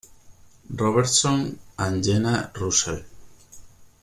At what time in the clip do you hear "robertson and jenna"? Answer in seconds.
0.75-2.51